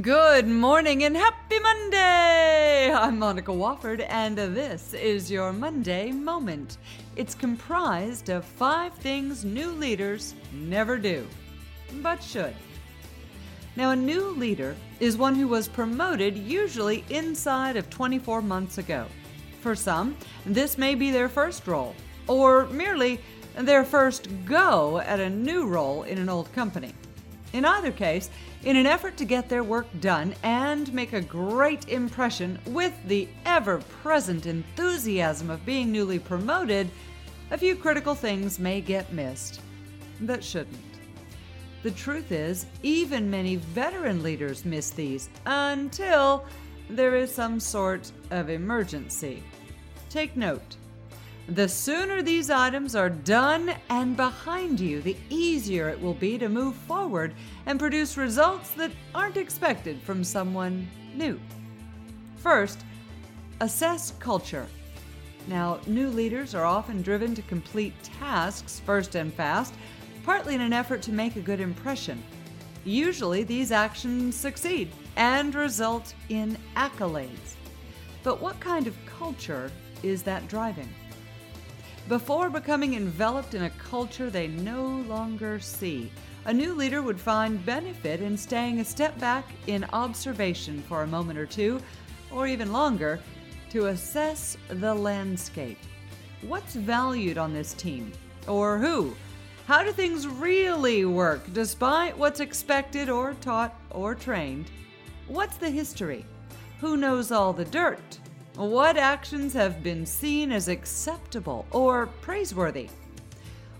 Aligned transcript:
Good 0.00 0.48
morning 0.48 1.04
and 1.04 1.16
happy 1.16 1.60
Monday! 1.60 2.92
I'm 2.92 3.16
Monica 3.16 3.52
Wofford, 3.52 4.04
and 4.08 4.36
this 4.36 4.92
is 4.92 5.30
your 5.30 5.52
Monday 5.52 6.10
Moment. 6.10 6.78
It's 7.14 7.36
comprised 7.36 8.28
of 8.28 8.44
five 8.44 8.92
things 8.94 9.44
new 9.44 9.70
leaders 9.70 10.34
never 10.52 10.98
do, 10.98 11.24
but 12.02 12.20
should. 12.20 12.56
Now, 13.76 13.92
a 13.92 13.96
new 13.96 14.30
leader 14.30 14.74
is 14.98 15.16
one 15.16 15.36
who 15.36 15.46
was 15.46 15.68
promoted 15.68 16.36
usually 16.36 17.04
inside 17.08 17.76
of 17.76 17.88
24 17.88 18.42
months 18.42 18.78
ago. 18.78 19.06
For 19.60 19.76
some, 19.76 20.16
this 20.44 20.76
may 20.76 20.96
be 20.96 21.12
their 21.12 21.28
first 21.28 21.68
role, 21.68 21.94
or 22.26 22.66
merely 22.66 23.20
their 23.56 23.84
first 23.84 24.28
go 24.44 24.98
at 24.98 25.20
a 25.20 25.30
new 25.30 25.68
role 25.68 26.02
in 26.02 26.18
an 26.18 26.28
old 26.28 26.52
company. 26.52 26.92
In 27.54 27.64
either 27.64 27.92
case, 27.92 28.30
in 28.64 28.76
an 28.76 28.84
effort 28.84 29.16
to 29.16 29.24
get 29.24 29.48
their 29.48 29.62
work 29.62 29.86
done 30.00 30.34
and 30.42 30.92
make 30.92 31.12
a 31.12 31.20
great 31.20 31.88
impression 31.88 32.58
with 32.66 32.92
the 33.06 33.28
ever 33.46 33.78
present 34.02 34.46
enthusiasm 34.46 35.50
of 35.50 35.64
being 35.64 35.92
newly 35.92 36.18
promoted, 36.18 36.90
a 37.52 37.56
few 37.56 37.76
critical 37.76 38.16
things 38.16 38.58
may 38.58 38.80
get 38.80 39.12
missed 39.12 39.60
that 40.22 40.42
shouldn't. 40.42 40.76
The 41.84 41.92
truth 41.92 42.32
is, 42.32 42.66
even 42.82 43.30
many 43.30 43.54
veteran 43.54 44.24
leaders 44.24 44.64
miss 44.64 44.90
these 44.90 45.28
until 45.46 46.46
there 46.90 47.14
is 47.14 47.32
some 47.32 47.60
sort 47.60 48.10
of 48.32 48.50
emergency. 48.50 49.44
Take 50.10 50.36
note. 50.36 50.76
The 51.48 51.68
sooner 51.68 52.22
these 52.22 52.48
items 52.48 52.96
are 52.96 53.10
done 53.10 53.74
and 53.90 54.16
behind 54.16 54.80
you, 54.80 55.02
the 55.02 55.16
easier 55.28 55.90
it 55.90 56.00
will 56.00 56.14
be 56.14 56.38
to 56.38 56.48
move 56.48 56.74
forward 56.74 57.34
and 57.66 57.78
produce 57.78 58.16
results 58.16 58.70
that 58.70 58.90
aren't 59.14 59.36
expected 59.36 60.00
from 60.00 60.24
someone 60.24 60.88
new. 61.14 61.38
First, 62.38 62.80
assess 63.60 64.12
culture. 64.18 64.66
Now, 65.46 65.80
new 65.86 66.08
leaders 66.08 66.54
are 66.54 66.64
often 66.64 67.02
driven 67.02 67.34
to 67.34 67.42
complete 67.42 67.92
tasks 68.02 68.80
first 68.80 69.14
and 69.14 69.32
fast, 69.32 69.74
partly 70.24 70.54
in 70.54 70.62
an 70.62 70.72
effort 70.72 71.02
to 71.02 71.12
make 71.12 71.36
a 71.36 71.42
good 71.42 71.60
impression. 71.60 72.22
Usually, 72.86 73.42
these 73.42 73.70
actions 73.70 74.34
succeed 74.34 74.90
and 75.16 75.54
result 75.54 76.14
in 76.30 76.56
accolades. 76.74 77.56
But 78.22 78.40
what 78.40 78.58
kind 78.60 78.86
of 78.86 78.96
culture 79.04 79.70
is 80.02 80.22
that 80.22 80.48
driving? 80.48 80.88
Before 82.08 82.50
becoming 82.50 82.94
enveloped 82.94 83.54
in 83.54 83.62
a 83.62 83.70
culture 83.70 84.28
they 84.28 84.48
no 84.48 85.02
longer 85.08 85.58
see, 85.58 86.12
a 86.44 86.52
new 86.52 86.74
leader 86.74 87.00
would 87.00 87.18
find 87.18 87.64
benefit 87.64 88.20
in 88.20 88.36
staying 88.36 88.80
a 88.80 88.84
step 88.84 89.18
back 89.18 89.46
in 89.68 89.86
observation 89.94 90.82
for 90.82 91.02
a 91.02 91.06
moment 91.06 91.38
or 91.38 91.46
two, 91.46 91.80
or 92.30 92.46
even 92.46 92.72
longer, 92.72 93.20
to 93.70 93.86
assess 93.86 94.58
the 94.68 94.94
landscape. 94.94 95.78
What's 96.42 96.74
valued 96.74 97.38
on 97.38 97.54
this 97.54 97.72
team? 97.72 98.12
Or 98.46 98.78
who? 98.78 99.16
How 99.66 99.82
do 99.82 99.90
things 99.90 100.28
really 100.28 101.06
work 101.06 101.40
despite 101.54 102.18
what's 102.18 102.40
expected 102.40 103.08
or 103.08 103.32
taught 103.40 103.74
or 103.88 104.14
trained? 104.14 104.70
What's 105.26 105.56
the 105.56 105.70
history? 105.70 106.26
Who 106.80 106.98
knows 106.98 107.32
all 107.32 107.54
the 107.54 107.64
dirt? 107.64 108.18
What 108.56 108.96
actions 108.96 109.52
have 109.54 109.82
been 109.82 110.06
seen 110.06 110.52
as 110.52 110.68
acceptable 110.68 111.66
or 111.72 112.06
praiseworthy? 112.20 112.88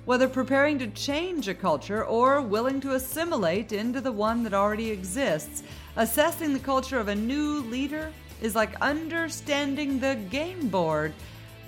Whether 0.05 0.27
preparing 0.27 0.81
to 0.81 0.89
change 0.89 1.47
a 1.47 1.55
culture 1.55 2.05
or 2.05 2.41
willing 2.41 2.81
to 2.81 2.95
assimilate 2.95 3.71
into 3.71 4.01
the 4.01 4.11
one 4.11 4.43
that 4.43 4.53
already 4.53 4.91
exists, 4.91 5.63
assessing 5.95 6.53
the 6.53 6.59
culture 6.59 6.99
of 6.99 7.07
a 7.07 7.15
new 7.15 7.61
leader 7.61 8.13
is 8.43 8.57
like 8.57 8.75
understanding 8.81 10.01
the 10.01 10.17
game 10.29 10.67
board 10.67 11.15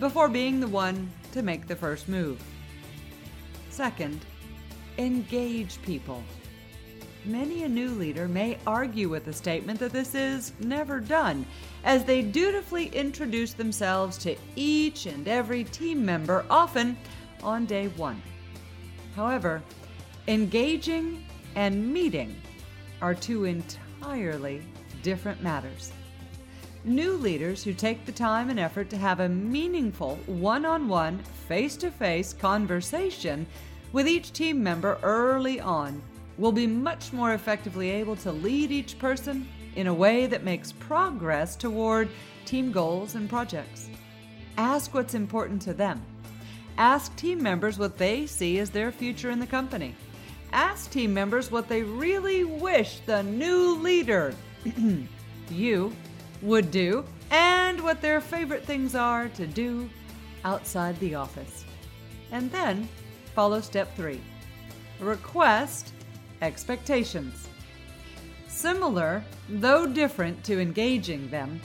before 0.01 0.29
being 0.29 0.59
the 0.59 0.67
one 0.67 1.09
to 1.31 1.43
make 1.43 1.69
the 1.69 1.77
first 1.77 2.09
move. 2.09 2.43
Second, 3.71 4.27
engage 4.99 5.81
people. 5.83 6.25
Many 7.27 7.65
a 7.65 7.69
new 7.69 7.91
leader 7.91 8.29
may 8.29 8.57
argue 8.69 9.09
with 9.09 9.25
the 9.25 9.33
statement 9.33 9.81
that 9.81 9.93
this 9.93 10.15
is 10.15 10.53
never 10.61 11.01
done, 11.01 11.45
as 11.83 12.05
they 12.05 12.23
dutifully 12.23 12.87
introduce 12.87 13.53
themselves 13.53 14.17
to 14.19 14.37
each 14.55 15.07
and 15.07 15.27
every 15.27 15.65
team 15.65 16.05
member, 16.05 16.47
often 16.49 16.97
on 17.43 17.67
day 17.67 17.89
one. 17.89 18.23
However, 19.17 19.61
engaging 20.29 21.25
and 21.57 21.93
meeting 21.93 22.41
are 23.03 23.15
two 23.15 23.45
entirely 23.45 24.63
different 25.03 25.43
matters. 25.43 25.91
New 26.85 27.15
leaders 27.15 27.65
who 27.65 27.75
take 27.75 28.07
the 28.07 28.13
time 28.13 28.51
and 28.51 28.61
effort 28.61 28.89
to 28.91 28.97
have 28.97 29.19
a 29.19 29.29
meaningful 29.29 30.15
one 30.27 30.65
on 30.65 30.87
one, 30.87 31.19
face 31.49 31.77
to 31.79 31.91
face 31.91 32.33
conversation 32.33 33.49
with 33.93 34.07
each 34.07 34.33
team 34.33 34.63
member 34.63 34.97
early 35.03 35.59
on 35.59 36.01
will 36.39 36.53
be 36.53 36.67
much 36.67 37.13
more 37.13 37.35
effectively 37.35 37.91
able 37.91 38.17
to 38.17 38.33
lead 38.33 38.71
each 38.71 38.99
person 38.99 39.49
in 39.75 39.87
a 39.87 39.95
way 39.95 40.27
that 40.27 40.45
makes 40.45 40.73
progress 40.73 41.57
toward 41.57 42.09
team 42.45 42.73
goals 42.73 43.15
and 43.15 43.29
projects. 43.29 43.89
Ask 44.57 44.95
what's 44.95 45.15
important 45.15 45.61
to 45.63 45.75
them. 45.75 46.03
Ask 46.79 47.15
team 47.17 47.43
members 47.43 47.79
what 47.79 47.97
they 47.97 48.27
see 48.27 48.59
as 48.59 48.71
their 48.71 48.93
future 48.93 49.31
in 49.31 49.39
the 49.39 49.47
company. 49.47 49.95
Ask 50.53 50.91
team 50.91 51.13
members 51.13 51.51
what 51.51 51.69
they 51.69 51.83
really 51.83 52.45
wish 52.45 53.01
the 53.01 53.23
new 53.23 53.75
leader, 53.77 54.35
you, 55.51 55.93
would 56.43 56.71
do, 56.71 57.05
and 57.31 57.81
what 57.81 58.01
their 58.01 58.21
favorite 58.21 58.65
things 58.65 58.95
are 58.95 59.29
to 59.31 59.47
do 59.47 59.89
outside 60.45 60.99
the 61.01 61.15
office. 61.15 61.65
And 62.31 62.51
then 62.53 62.89
follow 63.35 63.61
step 63.61 63.95
three 63.97 64.21
request 65.01 65.93
expectations. 66.43 67.49
Similar, 68.49 69.23
though 69.49 69.87
different, 69.87 70.43
to 70.45 70.61
engaging 70.61 71.29
them, 71.31 71.61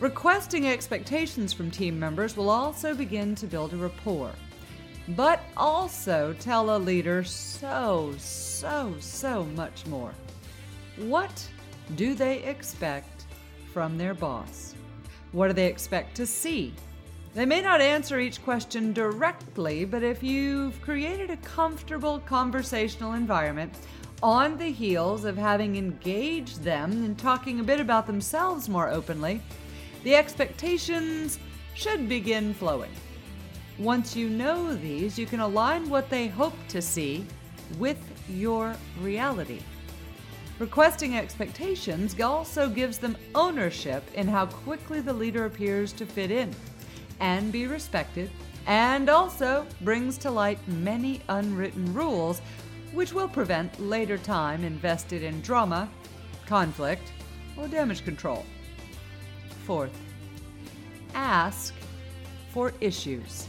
requesting 0.00 0.66
expectations 0.68 1.52
from 1.52 1.70
team 1.70 1.98
members 1.98 2.36
will 2.36 2.50
also 2.50 2.94
begin 2.94 3.34
to 3.36 3.46
build 3.46 3.72
a 3.72 3.76
rapport. 3.76 4.32
But 5.08 5.40
also 5.56 6.34
tell 6.38 6.76
a 6.76 6.78
leader 6.78 7.24
so, 7.24 8.14
so, 8.18 8.94
so 9.00 9.44
much 9.56 9.86
more. 9.86 10.12
What 10.96 11.48
do 11.96 12.14
they 12.14 12.42
expect 12.44 13.24
from 13.72 13.98
their 13.98 14.14
boss? 14.14 14.74
What 15.32 15.48
do 15.48 15.52
they 15.52 15.66
expect 15.66 16.16
to 16.16 16.26
see? 16.26 16.72
They 17.32 17.46
may 17.46 17.60
not 17.60 17.80
answer 17.80 18.18
each 18.18 18.42
question 18.42 18.92
directly, 18.92 19.84
but 19.84 20.02
if 20.02 20.22
you've 20.22 20.80
created 20.82 21.30
a 21.30 21.36
comfortable 21.38 22.18
conversational 22.20 23.12
environment 23.12 23.72
on 24.22 24.58
the 24.58 24.70
heels 24.70 25.24
of 25.24 25.36
having 25.36 25.76
engaged 25.76 26.62
them 26.62 26.92
and 27.04 27.18
talking 27.18 27.60
a 27.60 27.64
bit 27.64 27.80
about 27.80 28.06
themselves 28.06 28.68
more 28.68 28.88
openly, 28.88 29.40
the 30.04 30.14
expectations 30.14 31.38
should 31.74 32.08
begin 32.08 32.52
flowing. 32.52 32.90
Once 33.78 34.14
you 34.14 34.28
know 34.28 34.74
these, 34.74 35.18
you 35.18 35.24
can 35.24 35.40
align 35.40 35.88
what 35.88 36.10
they 36.10 36.28
hope 36.28 36.56
to 36.68 36.82
see 36.82 37.24
with 37.78 37.98
your 38.28 38.76
reality. 39.00 39.60
Requesting 40.58 41.16
expectations 41.16 42.18
also 42.20 42.68
gives 42.68 42.98
them 42.98 43.16
ownership 43.34 44.04
in 44.12 44.28
how 44.28 44.44
quickly 44.44 45.00
the 45.00 45.12
leader 45.12 45.46
appears 45.46 45.92
to 45.94 46.04
fit 46.04 46.30
in 46.30 46.54
and 47.20 47.50
be 47.50 47.66
respected, 47.66 48.30
and 48.66 49.08
also 49.08 49.66
brings 49.80 50.18
to 50.18 50.30
light 50.30 50.58
many 50.68 51.22
unwritten 51.28 51.94
rules 51.94 52.42
which 52.92 53.12
will 53.12 53.28
prevent 53.28 53.80
later 53.80 54.18
time 54.18 54.64
invested 54.64 55.22
in 55.22 55.40
drama, 55.40 55.88
conflict, 56.46 57.12
or 57.56 57.68
damage 57.68 58.04
control. 58.04 58.44
Fourth, 59.64 59.96
ask 61.14 61.74
for 62.52 62.72
issues. 62.80 63.46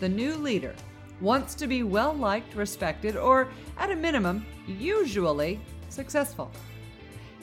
The 0.00 0.08
new 0.08 0.34
leader 0.36 0.74
wants 1.20 1.54
to 1.56 1.66
be 1.66 1.82
well 1.82 2.14
liked, 2.14 2.54
respected, 2.54 3.16
or 3.16 3.48
at 3.76 3.90
a 3.90 3.96
minimum, 3.96 4.46
usually 4.66 5.60
successful. 5.90 6.50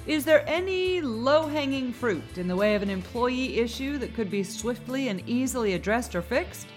Is 0.07 0.23
there 0.23 0.47
any 0.47 1.01
low 1.01 1.47
hanging 1.47 1.91
fruit 1.91 2.37
in 2.37 2.47
the 2.47 2.55
way 2.55 2.75
of 2.75 2.81
an 2.81 2.89
employee 2.89 3.59
issue 3.59 3.97
that 3.97 4.15
could 4.15 4.31
be 4.31 4.41
swiftly 4.41 5.09
and 5.09 5.21
easily 5.27 5.73
addressed 5.73 6.15
or 6.15 6.21
fixed? 6.21 6.67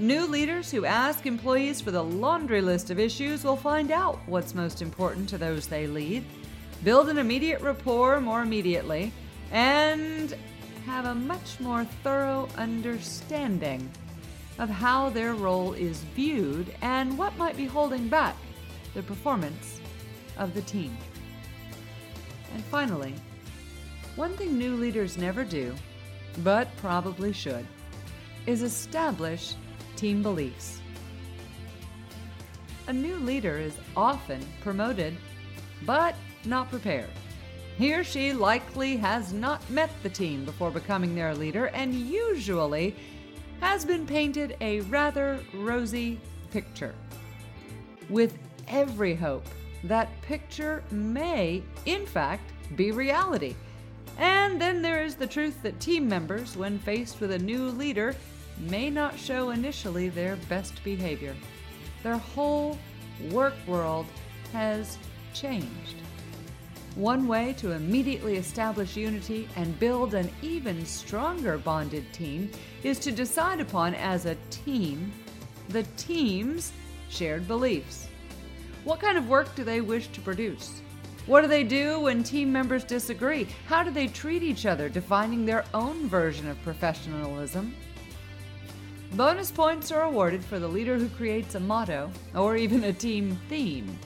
New 0.00 0.26
leaders 0.26 0.70
who 0.70 0.84
ask 0.84 1.26
employees 1.26 1.80
for 1.80 1.90
the 1.90 2.04
laundry 2.04 2.60
list 2.60 2.90
of 2.90 3.00
issues 3.00 3.42
will 3.42 3.56
find 3.56 3.90
out 3.90 4.20
what's 4.26 4.54
most 4.54 4.80
important 4.80 5.28
to 5.28 5.36
those 5.36 5.66
they 5.66 5.88
lead, 5.88 6.24
build 6.84 7.08
an 7.08 7.18
immediate 7.18 7.60
rapport 7.60 8.20
more 8.20 8.42
immediately, 8.42 9.12
and 9.50 10.36
have 10.86 11.06
a 11.06 11.14
much 11.16 11.58
more 11.58 11.84
thorough 12.04 12.48
understanding 12.56 13.90
of 14.60 14.68
how 14.68 15.10
their 15.10 15.34
role 15.34 15.72
is 15.72 15.98
viewed 16.14 16.72
and 16.80 17.18
what 17.18 17.36
might 17.36 17.56
be 17.56 17.66
holding 17.66 18.06
back 18.06 18.36
the 18.94 19.02
performance 19.02 19.80
of 20.36 20.54
the 20.54 20.62
team. 20.62 20.96
And 22.54 22.62
finally, 22.66 23.14
one 24.14 24.36
thing 24.36 24.56
new 24.56 24.76
leaders 24.76 25.18
never 25.18 25.42
do, 25.42 25.74
but 26.44 26.68
probably 26.76 27.32
should, 27.32 27.66
is 28.46 28.62
establish 28.62 29.56
team 29.98 30.22
beliefs. 30.22 30.80
A 32.86 32.92
new 32.92 33.16
leader 33.16 33.58
is 33.58 33.76
often 33.96 34.40
promoted, 34.62 35.16
but 35.84 36.14
not 36.44 36.70
prepared. 36.70 37.10
He 37.76 37.92
or 37.92 38.04
she 38.04 38.32
likely 38.32 38.96
has 38.96 39.32
not 39.32 39.68
met 39.68 39.90
the 40.02 40.08
team 40.08 40.44
before 40.44 40.70
becoming 40.70 41.14
their 41.14 41.34
leader 41.34 41.66
and 41.66 41.92
usually 41.92 42.94
has 43.60 43.84
been 43.84 44.06
painted 44.06 44.56
a 44.60 44.80
rather 44.82 45.40
rosy 45.52 46.20
picture. 46.52 46.94
With 48.08 48.38
every 48.68 49.16
hope 49.16 49.46
that 49.84 50.08
picture 50.22 50.82
may, 50.92 51.62
in 51.86 52.06
fact, 52.06 52.52
be 52.76 52.92
reality. 52.92 53.56
And 54.16 54.60
then 54.60 54.80
there 54.80 55.04
is 55.04 55.16
the 55.16 55.26
truth 55.26 55.60
that 55.62 55.78
team 55.80 56.08
members, 56.08 56.56
when 56.56 56.78
faced 56.78 57.20
with 57.20 57.32
a 57.32 57.38
new 57.38 57.68
leader, 57.70 58.14
may 58.60 58.90
not 58.90 59.18
show 59.18 59.50
initially 59.50 60.08
their 60.08 60.36
best 60.48 60.82
behavior. 60.84 61.34
Their 62.02 62.18
whole 62.18 62.78
work 63.30 63.54
world 63.66 64.06
has 64.52 64.98
changed. 65.34 65.96
One 66.94 67.28
way 67.28 67.52
to 67.58 67.72
immediately 67.72 68.36
establish 68.36 68.96
unity 68.96 69.48
and 69.56 69.78
build 69.78 70.14
an 70.14 70.30
even 70.42 70.84
stronger 70.84 71.56
bonded 71.58 72.12
team 72.12 72.50
is 72.82 72.98
to 73.00 73.12
decide 73.12 73.60
upon 73.60 73.94
as 73.94 74.26
a 74.26 74.36
team 74.50 75.12
the 75.68 75.84
team's 75.96 76.72
shared 77.08 77.46
beliefs. 77.46 78.08
What 78.84 79.00
kind 79.00 79.18
of 79.18 79.28
work 79.28 79.54
do 79.54 79.64
they 79.64 79.80
wish 79.80 80.08
to 80.08 80.20
produce? 80.20 80.82
What 81.26 81.42
do 81.42 81.46
they 81.46 81.62
do 81.62 82.00
when 82.00 82.22
team 82.22 82.50
members 82.50 82.84
disagree? 82.84 83.46
How 83.66 83.82
do 83.82 83.90
they 83.90 84.08
treat 84.08 84.42
each 84.42 84.64
other, 84.64 84.88
defining 84.88 85.44
their 85.44 85.66
own 85.74 86.08
version 86.08 86.48
of 86.48 86.60
professionalism? 86.62 87.74
Bonus 89.12 89.50
points 89.50 89.90
are 89.90 90.02
awarded 90.02 90.44
for 90.44 90.58
the 90.58 90.68
leader 90.68 90.98
who 90.98 91.08
creates 91.08 91.54
a 91.54 91.60
motto 91.60 92.10
or 92.34 92.56
even 92.56 92.84
a 92.84 92.92
team 92.92 93.38
theme. 93.48 93.98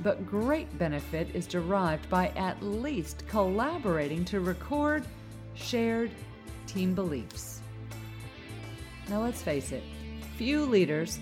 But 0.00 0.24
great 0.24 0.78
benefit 0.78 1.28
is 1.34 1.46
derived 1.46 2.08
by 2.08 2.28
at 2.36 2.62
least 2.62 3.26
collaborating 3.26 4.24
to 4.26 4.40
record 4.40 5.04
shared 5.54 6.12
team 6.66 6.94
beliefs. 6.94 7.60
Now 9.08 9.20
let's 9.20 9.42
face 9.42 9.72
it, 9.72 9.82
few 10.36 10.64
leaders 10.64 11.18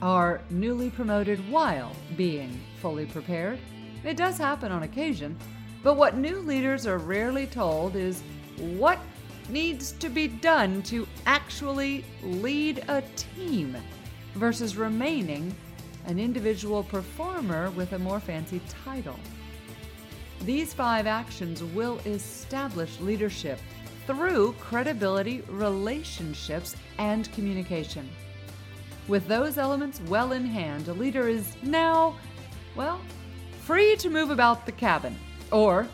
are 0.00 0.40
newly 0.50 0.88
promoted 0.90 1.38
while 1.50 1.94
being 2.16 2.58
fully 2.80 3.06
prepared. 3.06 3.58
It 4.02 4.16
does 4.16 4.38
happen 4.38 4.72
on 4.72 4.82
occasion, 4.82 5.36
but 5.82 5.96
what 5.96 6.16
new 6.16 6.38
leaders 6.38 6.86
are 6.86 6.98
rarely 6.98 7.46
told 7.46 7.96
is 7.96 8.22
what 8.58 8.98
needs 9.48 9.92
to 9.92 10.08
be 10.08 10.28
done 10.28 10.82
to 10.84 11.06
actually 11.26 12.04
lead 12.22 12.84
a 12.88 13.02
team 13.16 13.76
versus 14.34 14.76
remaining 14.76 15.54
an 16.06 16.18
individual 16.18 16.82
performer 16.82 17.70
with 17.70 17.92
a 17.92 17.98
more 17.98 18.20
fancy 18.20 18.60
title. 18.84 19.18
These 20.44 20.74
five 20.74 21.06
actions 21.06 21.62
will 21.62 22.00
establish 22.04 22.98
leadership 23.00 23.58
through 24.06 24.54
credibility, 24.58 25.42
relationships, 25.48 26.74
and 26.98 27.30
communication. 27.32 28.08
With 29.06 29.28
those 29.28 29.58
elements 29.58 30.00
well 30.08 30.32
in 30.32 30.44
hand, 30.44 30.88
a 30.88 30.92
leader 30.92 31.28
is 31.28 31.54
now, 31.62 32.16
well, 32.74 33.00
free 33.60 33.94
to 33.96 34.10
move 34.10 34.30
about 34.30 34.66
the 34.66 34.72
cabin, 34.72 35.16
or 35.52 35.86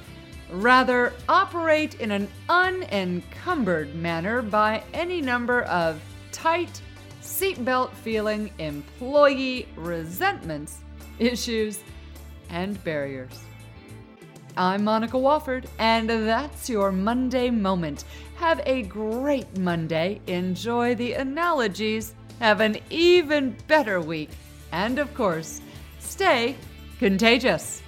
rather, 0.50 1.12
operate 1.28 1.94
in 2.00 2.10
an 2.10 2.28
unencumbered 2.48 3.94
manner 3.94 4.42
by 4.42 4.82
any 4.94 5.20
number 5.20 5.62
of 5.62 6.00
tight, 6.32 6.80
seatbelt 7.22 7.92
feeling 7.92 8.50
employee 8.58 9.68
resentments, 9.76 10.78
issues, 11.18 11.80
and 12.50 12.82
barriers. 12.84 13.42
I'm 14.56 14.82
Monica 14.82 15.16
Wofford, 15.16 15.66
and 15.78 16.10
that's 16.10 16.68
your 16.68 16.90
Monday 16.90 17.50
Moment. 17.50 18.04
Have 18.36 18.60
a 18.66 18.82
great 18.82 19.56
Monday. 19.56 20.20
Enjoy 20.26 20.94
the 20.94 21.12
analogies. 21.12 22.14
Have 22.40 22.60
an 22.60 22.78
even 22.90 23.56
better 23.68 24.00
week. 24.00 24.30
And 24.72 24.98
of 24.98 25.12
course, 25.14 25.60
stay 26.00 26.56
contagious. 26.98 27.82